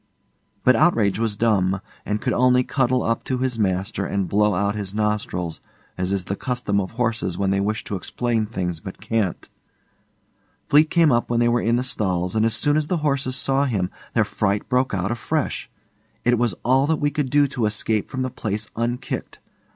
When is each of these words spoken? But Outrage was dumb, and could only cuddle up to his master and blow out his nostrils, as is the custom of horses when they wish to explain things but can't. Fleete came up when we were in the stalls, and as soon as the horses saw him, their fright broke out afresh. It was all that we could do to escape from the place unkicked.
But 0.63 0.75
Outrage 0.75 1.19
was 1.19 1.37
dumb, 1.37 1.79
and 2.07 2.19
could 2.19 2.33
only 2.33 2.63
cuddle 2.63 3.03
up 3.03 3.23
to 3.25 3.37
his 3.37 3.59
master 3.59 4.03
and 4.03 4.27
blow 4.27 4.55
out 4.55 4.73
his 4.73 4.95
nostrils, 4.95 5.61
as 5.95 6.11
is 6.11 6.25
the 6.25 6.35
custom 6.35 6.81
of 6.81 6.93
horses 6.93 7.37
when 7.37 7.51
they 7.51 7.59
wish 7.61 7.83
to 7.83 7.95
explain 7.95 8.47
things 8.47 8.79
but 8.79 8.99
can't. 8.99 9.47
Fleete 10.67 10.89
came 10.89 11.11
up 11.11 11.29
when 11.29 11.41
we 11.41 11.49
were 11.49 11.61
in 11.61 11.75
the 11.75 11.83
stalls, 11.83 12.35
and 12.35 12.47
as 12.47 12.55
soon 12.55 12.77
as 12.77 12.87
the 12.87 12.97
horses 13.05 13.35
saw 13.35 13.65
him, 13.65 13.91
their 14.15 14.25
fright 14.25 14.67
broke 14.67 14.91
out 14.95 15.11
afresh. 15.11 15.69
It 16.25 16.39
was 16.39 16.55
all 16.65 16.87
that 16.87 16.95
we 16.99 17.11
could 17.11 17.29
do 17.29 17.45
to 17.49 17.67
escape 17.67 18.09
from 18.09 18.23
the 18.23 18.31
place 18.31 18.69
unkicked. 18.75 19.37